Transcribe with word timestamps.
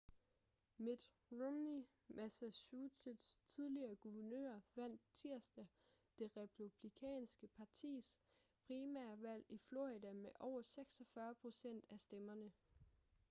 mitt 0.79 1.03
romney 1.31 1.85
massachusetts' 2.15 3.37
tidligere 3.47 3.95
guvernør 3.95 4.59
vandt 4.75 5.01
tirsdag 5.13 5.67
det 6.19 6.37
republikanske 6.37 7.47
partis 7.47 8.19
primærvalg 8.67 9.45
i 9.49 9.57
florida 9.57 10.13
med 10.13 10.31
over 10.39 10.61
46 10.61 11.35
procent 11.35 11.85
af 11.89 11.99
stemmerne 11.99 12.51